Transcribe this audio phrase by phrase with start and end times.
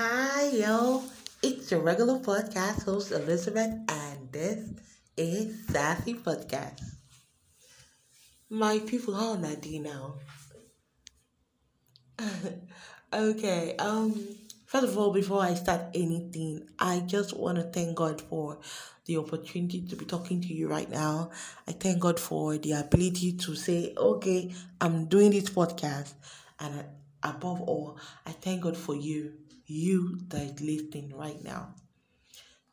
[0.00, 1.02] Hi, yo.
[1.42, 4.70] It's your regular podcast host, Elizabeth, and this
[5.16, 6.84] is SASI Podcast.
[8.48, 10.14] My people, are they now?
[13.12, 14.14] okay, um,
[14.66, 18.60] first of all, before I start anything, I just want to thank God for
[19.06, 21.32] the opportunity to be talking to you right now.
[21.66, 26.12] I thank God for the ability to say, okay, I'm doing this podcast,
[26.60, 26.84] and
[27.20, 29.32] above all, I thank God for you
[29.68, 31.74] you that is listening right now.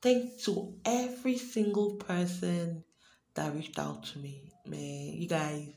[0.01, 2.83] Thanks to every single person
[3.33, 4.51] that reached out to me.
[4.65, 5.67] Man, you guys,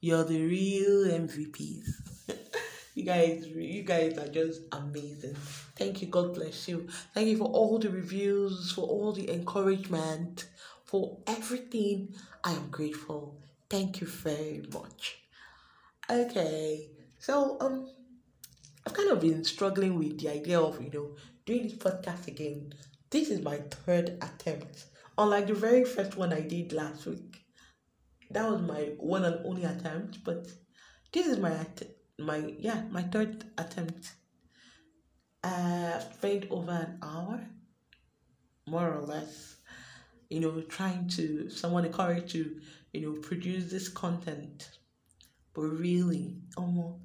[0.00, 1.88] you're the real MVPs.
[2.94, 5.36] you guys, you guys are just amazing.
[5.76, 6.08] Thank you.
[6.08, 6.88] God bless you.
[7.14, 10.48] Thank you for all the reviews, for all the encouragement,
[10.84, 12.14] for everything.
[12.44, 13.40] I am grateful.
[13.70, 15.18] Thank you very much.
[16.10, 17.88] Okay, so um
[18.86, 22.72] I've kind of been struggling with the idea of, you know, doing this podcast again.
[23.10, 24.86] This is my third attempt.
[25.16, 27.44] Unlike the very first one I did last week.
[28.30, 30.46] That was my one and only attempt, but
[31.12, 31.54] this is my
[32.18, 34.12] my yeah, my third attempt.
[35.44, 37.40] Uh, I've spent over an hour,
[38.66, 39.56] more or less,
[40.30, 42.58] you know, trying to someone encouraged to,
[42.92, 44.70] you know, produce this content.
[45.52, 47.00] But really, almost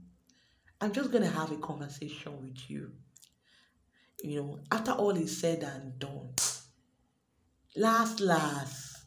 [0.79, 2.91] I'm just going to have a conversation with you.
[4.23, 6.33] You know, after all is said and done,
[7.75, 9.05] last, last,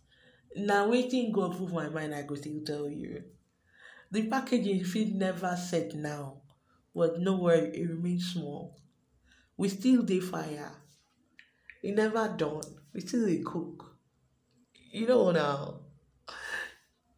[0.57, 3.23] now waiting God put my mind, I go still tell you.
[4.11, 6.43] The packaging feel never set now,
[6.95, 8.77] but no worry, it remains small.
[9.57, 10.73] We still dey fire.
[11.83, 12.63] It never done.
[12.93, 13.97] We still dey cook.
[14.91, 15.81] You know now.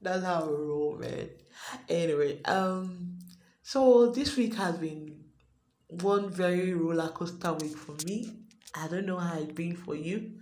[0.02, 1.30] That's how we roll, man.
[1.88, 3.11] Anyway, um,
[3.72, 5.14] so this week has been
[5.88, 8.30] one very roller coaster week for me.
[8.74, 10.32] I don't know how it's been for you.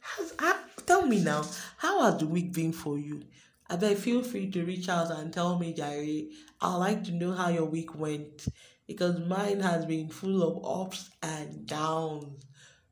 [0.00, 1.44] How's, how, tell me now,
[1.76, 3.22] how has the week been for you?
[3.68, 6.30] I bet feel free to reach out and tell me, Jerry.
[6.60, 8.48] I'd like to know how your week went
[8.88, 12.44] because mine has been full of ups and downs.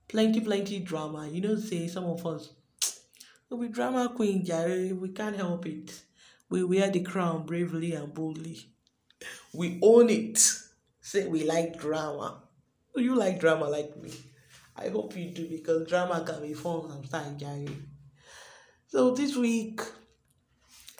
[0.06, 1.26] Plenty, plenty drama.
[1.26, 2.52] You know, say some of us,
[3.50, 4.92] we drama queen, Jerry.
[4.92, 6.00] We can't help it.
[6.48, 8.68] We wear the crown bravely and boldly
[9.54, 10.38] we own it.
[11.00, 12.42] Say we like drama.
[12.94, 14.12] Do you like drama like me?
[14.76, 17.68] I hope you do because drama can be fun sometimes, Jerry.
[18.88, 19.80] So this week,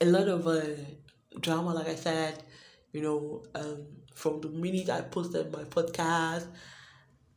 [0.00, 0.60] a lot of uh,
[1.40, 2.42] drama, like I said,
[2.92, 6.46] you know, um, from the minute I posted my podcast,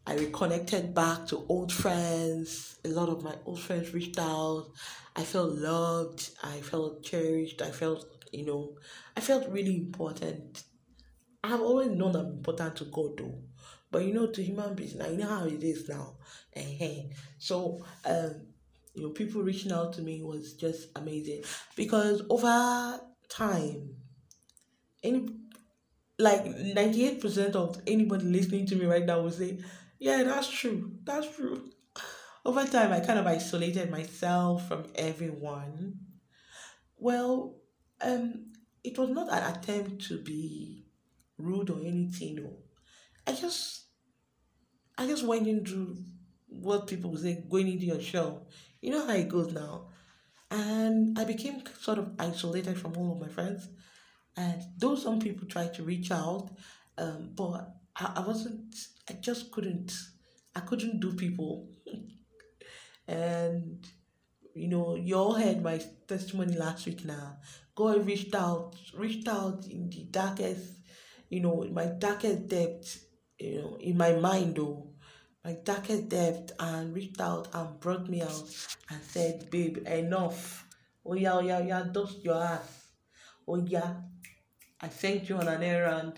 [0.06, 2.78] I reconnected back to old friends.
[2.86, 4.68] A lot of my old friends reached out.
[5.16, 6.32] I felt loved.
[6.44, 7.62] I felt cherished.
[7.62, 8.76] I felt, you know,
[9.18, 10.64] I felt really important
[11.44, 13.40] I've always known I'm important to God though.
[13.92, 16.16] But you know, to human beings, now you know how it is now.
[17.40, 18.36] So um,
[18.94, 21.44] you know, people reaching out to me was just amazing.
[21.76, 23.00] Because over
[23.30, 23.96] time,
[25.04, 25.28] any
[26.20, 29.60] like 98% of anybody listening to me right now will say,
[30.00, 30.92] Yeah, that's true.
[31.04, 31.70] That's true.
[32.46, 36.00] Over time I kind of isolated myself from everyone.
[36.98, 37.56] Well,
[38.02, 38.52] um,
[38.84, 40.81] it was not an attempt to be
[41.38, 42.36] rude or anything.
[42.36, 42.54] No,
[43.28, 43.86] I just,
[44.98, 45.98] I just went into
[46.48, 48.48] what people say going into your shell.
[48.82, 49.90] You know how it goes now,
[50.50, 53.68] and I became sort of isolated from all of my friends.
[54.38, 56.50] And though some people tried to reach out,
[56.98, 58.76] um, but I, I wasn't.
[59.10, 59.94] I just couldn't.
[60.56, 61.70] I couldn't do people.
[63.08, 63.86] and
[64.54, 67.38] you know, you all heard my testimony last week now.
[67.76, 70.74] God reached out, reached out in the darkest
[71.32, 73.06] you know, in my darkest depth,
[73.40, 74.90] you know, in my mind though,
[75.44, 78.44] my darkest depth and reached out and brought me out
[78.90, 80.68] and said, babe, enough.
[81.06, 82.90] Oh yeah, oh yeah, oh yeah, dust your ass.
[83.48, 83.94] Oh yeah,
[84.82, 86.14] I sent you on an errand.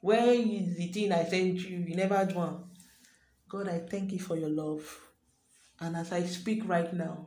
[0.00, 1.78] Where is the thing I sent you?
[1.78, 2.64] You never do one.
[3.48, 4.84] God, I thank you for your love.
[5.80, 7.26] And as I speak right now,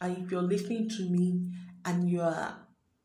[0.00, 1.50] and if you're listening to me
[1.86, 2.54] and you are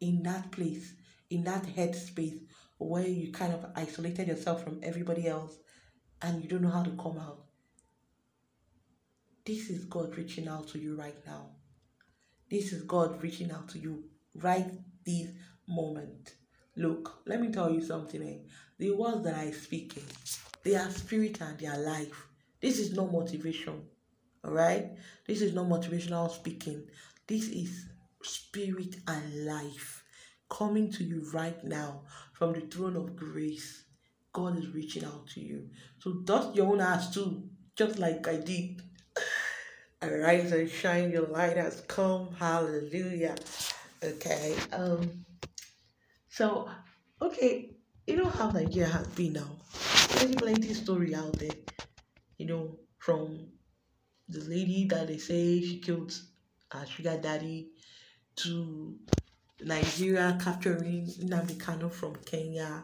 [0.02, 0.94] in that place,
[1.30, 2.42] in that headspace
[2.88, 5.56] where you kind of isolated yourself from everybody else
[6.22, 7.46] and you don't know how to come out.
[9.46, 11.50] This is God reaching out to you right now.
[12.50, 14.06] This is God reaching out to you
[14.36, 14.70] right
[15.06, 15.28] this
[15.68, 16.34] moment.
[16.76, 18.22] Look, let me tell you something.
[18.22, 18.50] Eh?
[18.78, 20.02] The words that I speak, eh,
[20.64, 22.28] they are spirit and they are life.
[22.62, 23.82] This is not motivation.
[24.44, 24.92] All right?
[25.28, 26.88] This is not motivational speaking.
[27.28, 27.86] This is
[28.22, 30.01] spirit and life
[30.52, 32.02] coming to you right now
[32.34, 33.86] from the throne of grace.
[34.34, 35.70] God is reaching out to you.
[36.00, 37.50] So dust your own ass too.
[37.76, 38.82] just like I did.
[40.02, 42.34] Arise and shine, your light has come.
[42.38, 43.36] Hallelujah.
[44.04, 44.56] Okay.
[44.74, 45.26] Um.
[46.30, 46.70] So,
[47.22, 47.72] okay,
[48.08, 49.52] you know how Nigeria has been now.
[50.16, 51.56] There's plenty story out there.
[52.38, 53.48] You know, from
[54.28, 56.14] the lady that they say she killed
[56.72, 57.70] her sugar daddy
[58.38, 58.98] to
[59.64, 62.84] Nigeria capturing Nnamdi from Kenya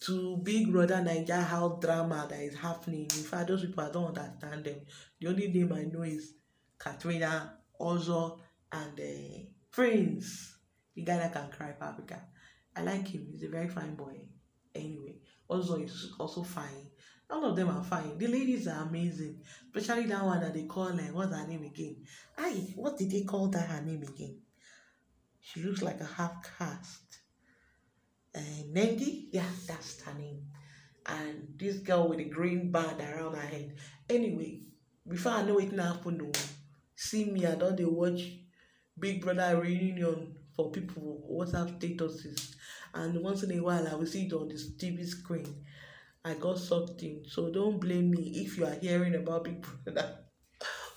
[0.00, 3.02] to Big Brother Nigeria how drama that is happening.
[3.02, 4.80] In fact, those people I don't understand them.
[5.20, 6.34] The only name I know is
[6.78, 8.38] Katrina, Ozo,
[8.70, 9.38] and uh,
[9.70, 10.58] Prince.
[10.94, 12.22] The guy that can cry Africa.
[12.76, 13.26] I like him.
[13.30, 14.20] He's a very fine boy.
[14.74, 15.16] Anyway,
[15.50, 16.90] Ozo is also fine.
[17.30, 18.16] All of them are fine.
[18.18, 19.40] The ladies are amazing.
[19.74, 21.96] Especially that one that they call her, what's her name again?
[22.38, 24.38] Aye, what did they call that her name again?
[25.46, 27.18] She looks like a half caste.
[28.34, 30.42] And Nengi, yeah, that's her name.
[31.04, 33.74] And this girl with a green band around her head.
[34.08, 34.60] Anyway,
[35.06, 36.40] before I know it happen, no, oh.
[36.96, 38.22] see me, I don't they watch
[38.98, 42.54] Big Brother reunion for people WhatsApp statuses.
[42.94, 45.62] And once in a while I will see it on the TV screen.
[46.24, 47.22] I got sucked in.
[47.28, 50.20] So don't blame me if you are hearing about Big Brother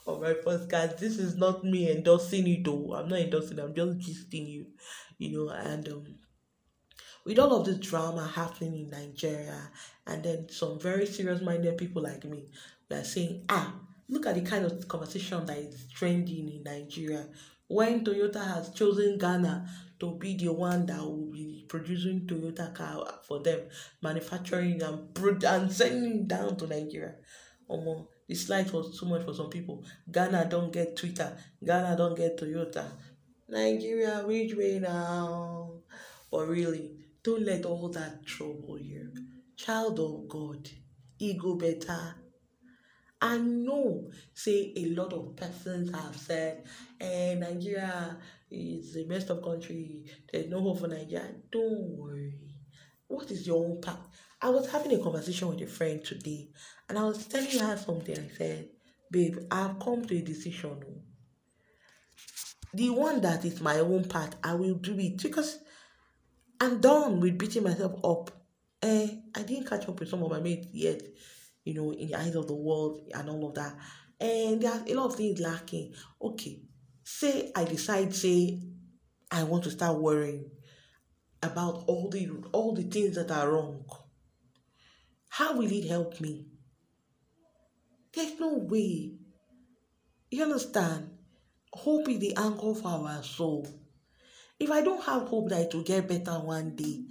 [0.07, 0.97] on my podcast.
[0.97, 2.93] This is not me endorsing it though.
[2.95, 4.67] I'm not endorsing, I'm just gisting you,
[5.17, 6.05] you know, and um
[7.25, 9.69] with all of this drama happening in Nigeria,
[10.07, 12.45] and then some very serious minded people like me,
[12.87, 13.75] they are saying, ah,
[14.07, 17.27] look at the kind of conversation that is trending in Nigeria.
[17.67, 19.67] When Toyota has chosen Ghana
[19.99, 23.59] to be the one that will be producing Toyota car for them,
[24.01, 27.15] manufacturing and, and sending down to Nigeria.
[27.69, 29.83] Um, the slide was too much for some people.
[30.11, 31.37] Ghana don't get Twitter.
[31.63, 32.85] Ghana don't get Toyota.
[33.47, 35.79] Nigeria, which way now?
[36.29, 36.91] But really,
[37.23, 39.11] don't let all that trouble you.
[39.55, 40.69] Child of God,
[41.19, 42.15] ego better.
[43.21, 46.65] I know, say a lot of persons have said,
[46.99, 48.17] eh, Nigeria
[48.51, 50.05] is the best of country.
[50.31, 51.33] There's no hope for Nigeria.
[51.51, 52.33] Don't worry.
[53.07, 54.05] What is your own path?
[54.41, 56.49] I was having a conversation with a friend today,
[56.87, 58.17] and I was telling her something.
[58.17, 58.69] I said,
[59.09, 60.83] Babe, I've come to a decision.
[62.73, 65.59] The one that is my own path, I will do it because
[66.59, 68.31] I'm done with beating myself up.
[68.83, 71.01] Eh, I didn't catch up with some of my mates yet,
[71.63, 73.75] you know, in the eyes of the world and all of that.
[74.19, 75.93] And there's a lot of things lacking.
[76.21, 76.61] Okay,
[77.03, 78.59] say I decide, say
[79.31, 80.51] I want to start worrying
[81.41, 83.85] about all the all the things that are wrong.
[85.29, 86.45] How will it help me?
[88.13, 89.11] There's no way.
[90.31, 91.11] You understand?
[91.71, 93.67] Hope is the anchor for our soul.
[94.59, 97.03] If I don't have hope that it will get better one day,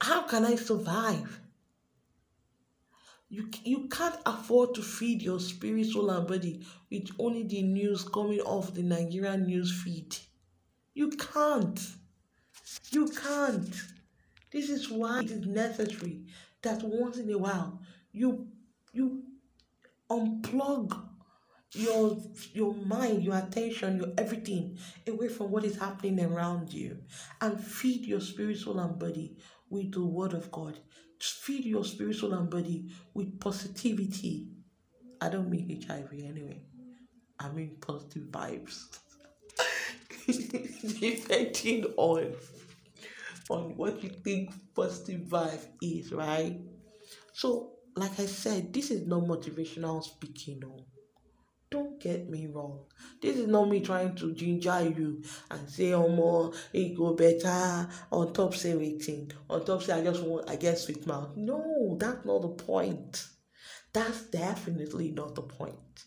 [0.00, 1.40] how can I survive?
[3.28, 8.04] You, you can't afford to feed your spirit, soul, and body with only the news
[8.04, 10.16] coming off the Nigerian news feed.
[10.94, 11.80] You can't.
[12.90, 13.74] You can't.
[14.52, 16.22] This is why it is necessary
[16.62, 17.80] that once in a while
[18.12, 18.48] you
[18.92, 19.22] you
[20.10, 20.98] unplug
[21.72, 22.16] your
[22.52, 26.98] your mind, your attention, your everything away from what is happening around you
[27.40, 29.36] and feed your spirit, soul, and body
[29.68, 30.78] with the word of God.
[31.20, 34.48] Feed your spirit, soul, and body with positivity.
[35.20, 36.62] I don't mean HIV anyway.
[37.38, 38.84] I mean positive vibes.
[41.00, 42.32] Depending on
[43.50, 46.60] on what you think positive vibe is, right?
[47.32, 50.60] So, like I said, this is not motivational speaking.
[50.60, 50.86] No.
[51.68, 52.84] Don't get me wrong.
[53.20, 57.88] This is not me trying to ginger you and say, oh more, it go better.
[58.12, 59.32] On top say waiting.
[59.50, 61.36] On top say I just want I get sweet mouth.
[61.36, 63.26] No, that's not the point.
[63.92, 66.04] That's definitely not the point.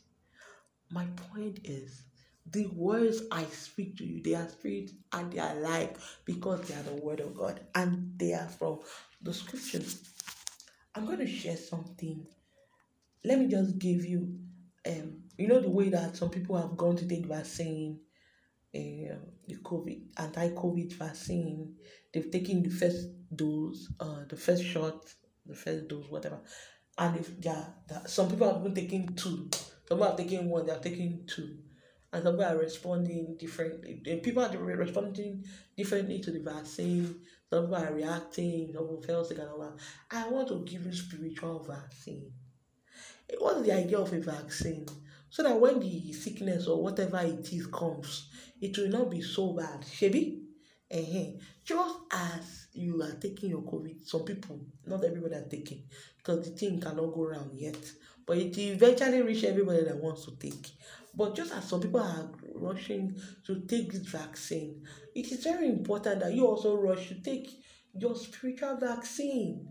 [0.91, 2.03] My point is
[2.51, 6.75] the words I speak to you, they are spirit and they are life because they
[6.75, 8.79] are the word of God and they are from
[9.21, 10.01] the scriptures.
[10.95, 12.25] I'm going to share something.
[13.23, 14.39] Let me just give you,
[14.87, 17.99] um, you know, the way that some people have gone to take vaccine,
[18.73, 21.75] uh, the COVID, anti-COVID vaccine.
[22.13, 25.05] They've taken the first dose, uh, the first shot,
[25.45, 26.39] the first dose, whatever.
[26.97, 27.65] And if yeah,
[28.05, 29.49] some people have been taking two,
[29.87, 31.57] some have taken one, they are taking two
[32.11, 34.01] and some people are responding differently.
[34.23, 35.45] People are responding
[35.77, 37.21] differently to the vaccine.
[37.49, 39.77] Some people are reacting, some people feel sick and all that.
[40.11, 42.31] I want to give you spiritual vaccine.
[43.37, 44.87] What's the idea of a vaccine?
[45.29, 49.53] So that when the sickness or whatever it is comes, it will not be so
[49.53, 49.81] bad.
[49.81, 50.41] Shebi?
[50.91, 51.31] Uh-huh.
[51.63, 55.83] Just as you are taking your COVID, some people, not everybody are taking,
[56.17, 57.77] because the thing cannot go around yet.
[58.25, 60.71] But it eventually reach everybody that wants to take.
[61.15, 64.83] But just as some people are rushing to take this vaccine,
[65.15, 67.49] it is very important that you also rush to take
[67.93, 69.67] your spiritual vaccine.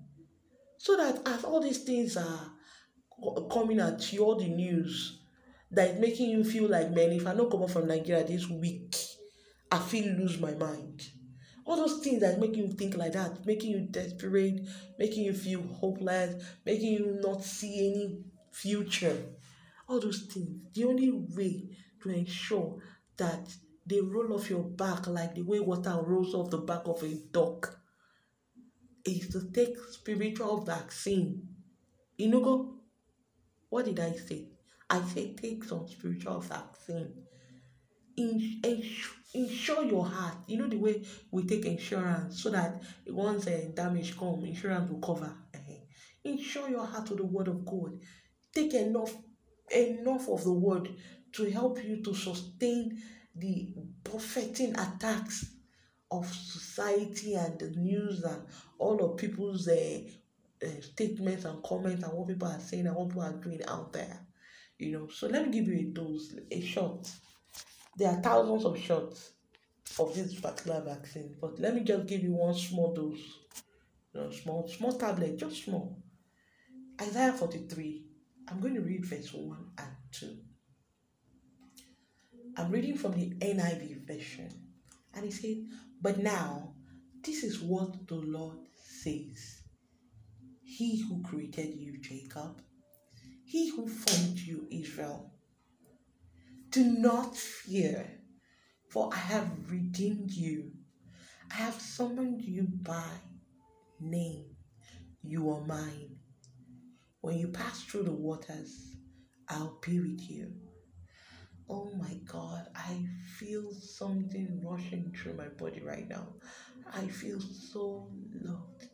[0.79, 2.53] So that as all these things are
[3.51, 5.23] coming at you, all the news
[5.71, 8.49] that is making you feel like, man, if I don't come up from Nigeria this
[8.49, 8.97] week,
[9.71, 11.07] I feel lose my mind.
[11.65, 14.61] All those things that make you think like that, making you desperate,
[14.99, 19.17] making you feel hopeless, making you not see any future.
[19.89, 20.63] All those things.
[20.75, 21.71] The only way
[22.03, 22.79] to ensure
[23.17, 23.49] that
[23.87, 27.15] they roll off your back like the way water rolls off the back of a
[27.33, 27.75] duck
[29.05, 31.49] is to take spiritual vaccine.
[32.21, 32.75] Inugo,
[33.71, 34.49] what did I say?
[34.91, 37.13] I said take some spiritual vaccine.
[38.17, 38.61] In,
[39.35, 40.37] insure your heart.
[40.47, 45.01] You know the way we take insurance so that once a damage come, insurance will
[45.01, 45.33] cover.
[45.55, 45.85] Eh-,
[46.25, 47.99] insure your heart to the word of God.
[48.55, 49.15] Take enough
[49.71, 50.89] enough of the word
[51.33, 53.03] to help you to sustain
[53.35, 55.53] the buffeting attacks
[56.11, 58.43] of society and the news and
[58.79, 60.01] all of people's uh,
[60.65, 63.93] uh, statements and comments and what people are saying and what people are doing out
[63.93, 64.19] there.
[64.79, 67.11] You know, so let me give you a dose, a shot.
[67.97, 69.33] There are thousands of shots
[69.99, 73.19] of this particular vaccine, but let me just give you one small dose.
[74.15, 75.99] You know, small, small tablet, just small.
[77.01, 78.08] Isaiah 43.
[78.51, 80.37] I'm going to read verse 1 and 2.
[82.57, 84.51] I'm reading from the NIV version.
[85.15, 85.67] And he said,
[86.01, 86.73] But now,
[87.25, 89.63] this is what the Lord says
[90.63, 92.63] He who created you, Jacob,
[93.45, 95.33] he who formed you, Israel.
[96.71, 98.07] Do not fear,
[98.91, 100.73] for I have redeemed you.
[101.51, 103.11] I have summoned you by
[104.01, 104.45] name.
[105.23, 106.18] You are mine.
[107.21, 108.97] When you pass through the waters,
[109.49, 110.53] I'll be with you.
[111.69, 113.05] Oh my God, I
[113.39, 116.35] feel something rushing through my body right now.
[116.93, 118.89] I feel so loved.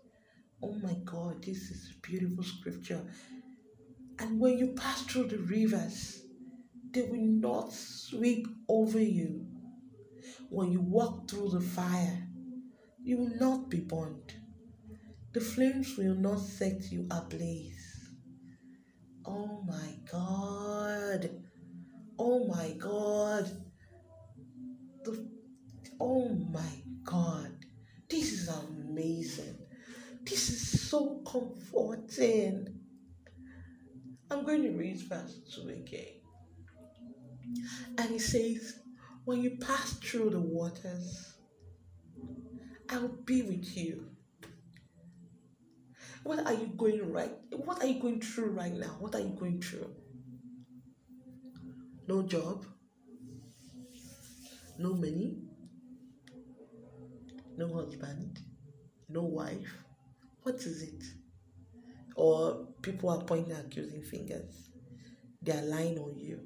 [0.63, 3.05] Oh my God, this is beautiful scripture.
[4.19, 6.23] And when you pass through the rivers,
[6.93, 9.47] they will not sweep over you.
[10.49, 12.27] When you walk through the fire,
[13.03, 14.35] you will not be burned.
[15.33, 17.74] The flames will not set you ablaze.
[19.27, 21.31] Oh my God.
[22.19, 23.51] Oh my God.
[25.05, 25.29] The,
[26.01, 27.53] oh my God.
[28.09, 29.59] This is amazing.
[30.25, 32.69] This is so comforting.
[34.31, 36.21] I'm going to read verse 2 again.
[37.99, 38.81] And he says,
[39.25, 41.35] When you pass through the waters,
[42.91, 44.14] I will be with you.
[46.25, 47.33] What are you going right?
[47.51, 48.97] What are you going through right now?
[48.99, 49.91] What are you going through?
[52.09, 52.67] No job,
[54.79, 55.39] no money,
[57.57, 58.41] no husband,
[59.09, 59.85] no wife.
[60.43, 61.03] What is it?
[62.15, 64.69] or people are pointing accusing fingers.
[65.43, 66.41] They are lying on you.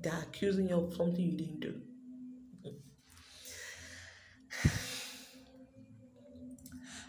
[0.00, 1.80] They are accusing you of something you didn't do.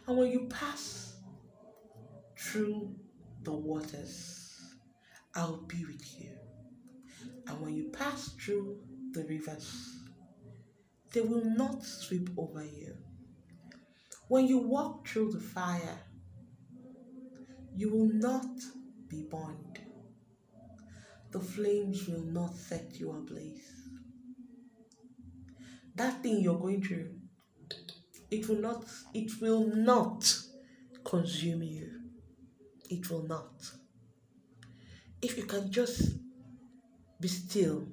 [0.08, 1.05] And when you pass
[2.46, 2.96] through
[3.44, 4.76] the waters,
[5.34, 6.32] I'll be with you.
[7.48, 8.78] And when you pass through
[9.12, 9.96] the rivers,
[11.12, 12.96] they will not sweep over you.
[14.28, 16.00] When you walk through the fire,
[17.76, 18.48] you will not
[19.08, 19.80] be burned.
[21.32, 23.72] The flames will not set you ablaze.
[25.96, 27.12] That thing you're going through,
[28.32, 30.38] it will not, it will not
[31.04, 31.95] consume you.
[32.90, 33.54] It will not.
[35.22, 36.18] If you can just
[37.20, 37.88] be still,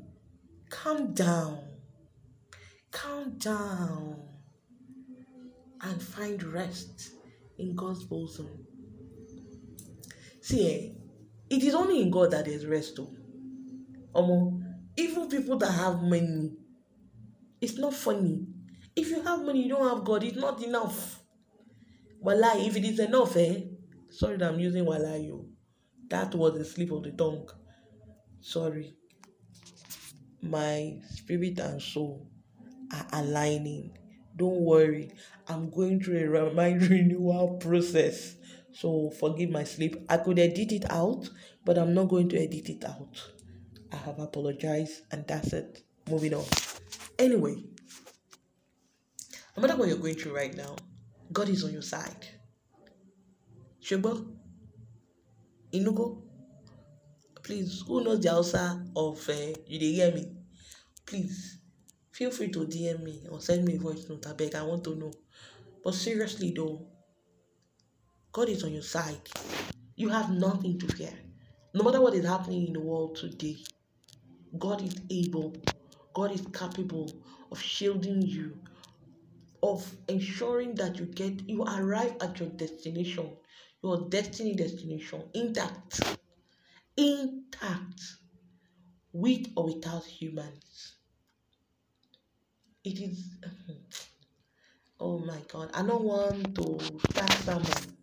[0.69, 1.59] calm down,
[2.91, 4.23] calm down,
[5.81, 7.13] and find rest
[7.59, 8.67] in God's bosom.
[10.41, 12.99] See, eh, it is only in God that there's rest.
[12.99, 13.15] Oh.
[14.15, 14.65] Um,
[14.97, 16.53] even people that have money,
[17.61, 18.47] it's not funny.
[18.95, 21.21] If you have money, you don't have God, it's not enough.
[22.21, 23.63] Wallahi, if it is enough, eh?
[24.13, 24.87] Sorry that I'm using.
[24.87, 25.47] Oh.
[26.09, 27.49] That was a slip of the tongue.
[28.41, 28.95] Sorry.
[30.43, 32.29] My spirit and soul
[32.93, 33.97] are aligning.
[34.37, 35.13] Don't worry.
[35.49, 38.37] I'm going through a mind renewal process.
[38.73, 40.05] So forgive my sleep.
[40.11, 41.31] I could edit it out,
[41.65, 43.23] but I'm not going to edit it out.
[43.93, 45.83] I have apologized and that's it.
[46.11, 46.45] Moving on.
[47.19, 47.63] Anyway,
[49.57, 50.77] no matter what you're going through right now,
[51.33, 52.27] God is on your side.
[53.83, 54.25] Shugbo,
[55.73, 56.23] Inugo,
[57.43, 59.33] please, who knows the Hausa of uh,
[59.67, 60.31] you dey hear me?
[61.05, 61.59] Please,
[62.13, 64.25] feel free to DM me or send me a voice note.
[64.29, 65.13] I beg, I want to know.
[65.83, 66.87] But seriously though,
[68.31, 69.29] God is on your side.
[69.97, 71.13] You have nothing to fear.
[71.75, 73.57] No matter what is happening in the world today,
[74.59, 75.57] God is able,
[76.15, 77.11] God is capable
[77.51, 78.57] of shielding you,
[79.61, 83.29] of ensuring that you get you arrive at your destination,
[83.83, 86.01] your destiny destination intact,
[86.97, 88.01] intact,
[89.13, 90.95] with or without humans.
[92.85, 93.37] It is
[95.01, 96.79] oh my god, I don't want to
[97.11, 97.97] start sermon.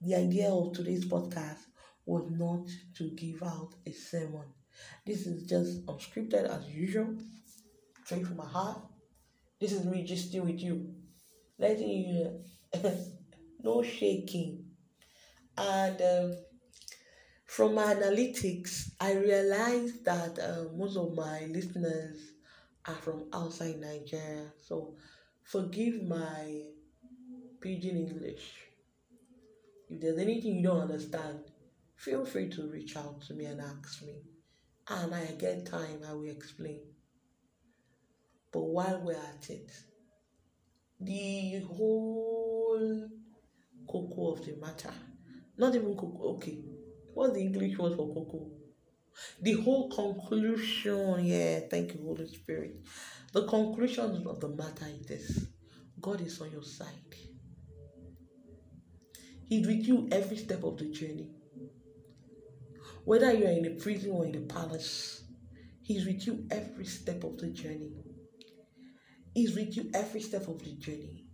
[0.00, 1.58] The idea of today's podcast
[2.06, 4.44] was not to give out a sermon.
[5.06, 7.16] This is just unscripted as usual,
[8.04, 8.80] straight from my heart.
[9.60, 10.94] This is me just still with you,
[11.58, 12.40] letting you
[13.62, 14.63] no shaking.
[15.58, 16.36] And um,
[17.46, 22.18] from my analytics, I realized that uh, most of my listeners
[22.86, 24.52] are from outside Nigeria.
[24.60, 24.94] So
[25.42, 26.62] forgive my
[27.60, 28.44] pidgin English.
[29.88, 31.38] If there's anything you don't understand,
[31.96, 34.20] feel free to reach out to me and ask me.
[34.88, 36.82] And I get time, I will explain.
[38.52, 39.70] But while we're at it,
[41.00, 43.08] the whole
[43.86, 44.92] cocoa of the matter,
[45.56, 46.58] not even cocoa, okay,
[47.12, 48.50] what's the English word for cocoa?
[49.40, 52.80] The whole conclusion, yeah, thank you, Holy Spirit.
[53.32, 55.46] The conclusion of the matter is this
[56.00, 56.88] God is on your side.
[59.48, 61.30] He's with you every step of the journey.
[63.04, 65.24] Whether you are in a prison or in a palace,
[65.82, 67.92] He's with you every step of the journey.
[69.34, 71.26] He's with you every step of the journey.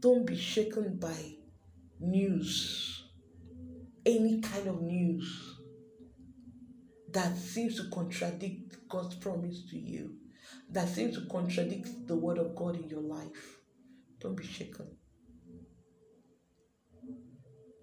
[0.00, 1.34] Don't be shaken by
[2.00, 2.95] news,
[4.06, 5.56] any kind of news
[7.12, 10.14] that seems to contradict God's promise to you,
[10.70, 13.58] that seems to contradict the word of God in your life.
[14.20, 14.86] Don't be shaken.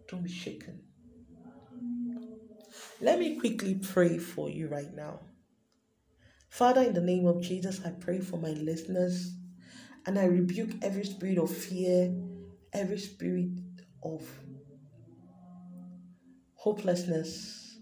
[0.08, 0.82] Don't be shaken.
[3.02, 5.20] Let me quickly pray for you right now.
[6.50, 9.36] Father, in the name of Jesus, I pray for my listeners
[10.06, 12.14] and I rebuke every spirit of fear,
[12.72, 13.50] every spirit
[14.04, 14.22] of
[16.64, 17.78] hopelessness.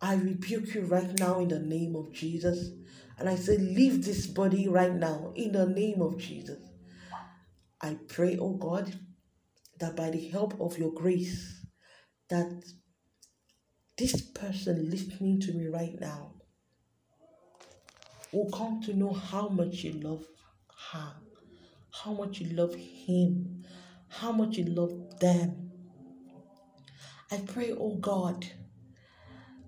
[0.00, 2.70] I rebuke you right now in the name of Jesus.
[3.16, 6.58] And I say, leave this body right now in the name of Jesus.
[7.80, 8.92] I pray, oh God,
[9.78, 11.64] that by the help of your grace,
[12.30, 12.64] that
[13.96, 16.32] this person listening to me right now
[18.32, 20.24] will come to know how much you love
[20.90, 21.12] her,
[22.02, 23.62] how much you love him,
[24.08, 25.63] how much you love them.
[27.30, 28.46] I pray, oh God,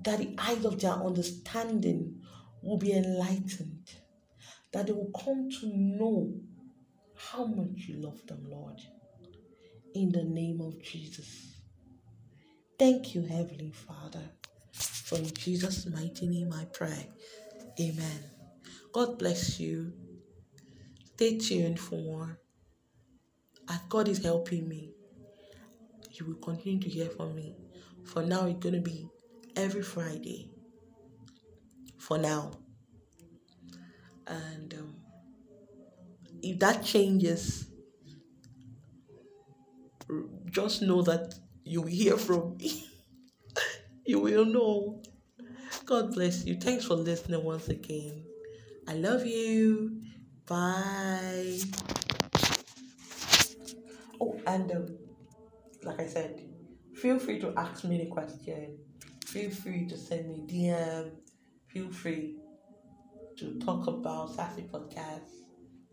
[0.02, 2.22] that the eyes of their understanding
[2.62, 3.90] will be enlightened,
[4.72, 6.34] that they will come to know
[7.16, 8.80] how much you love them, Lord.
[9.94, 11.54] In the name of Jesus.
[12.78, 14.22] Thank you, Heavenly Father.
[14.72, 17.08] For in Jesus' mighty name I pray.
[17.80, 18.24] Amen.
[18.92, 19.92] God bless you.
[21.14, 22.38] Stay tuned for more.
[23.68, 24.95] As God is helping me,
[26.18, 27.54] you will continue to hear from me.
[28.04, 29.08] For now, it's going to be
[29.54, 30.50] every Friday.
[31.98, 32.52] For now.
[34.26, 34.94] And um,
[36.42, 37.68] if that changes,
[40.50, 42.86] just know that you will hear from me.
[44.04, 45.02] you will know.
[45.84, 46.56] God bless you.
[46.56, 48.24] Thanks for listening once again.
[48.88, 50.00] I love you.
[50.46, 51.58] Bye.
[54.20, 55.05] Oh, and um,
[55.86, 56.42] like I said,
[56.94, 58.78] feel free to ask me the question.
[59.24, 61.12] Feel free to send me DM.
[61.68, 62.36] Feel free
[63.38, 65.30] to talk about SASI Podcast.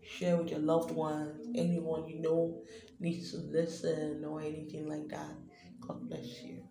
[0.02, 2.62] Share with your loved ones, anyone you know
[3.00, 5.36] needs to listen or anything like that.
[5.80, 6.64] God bless you.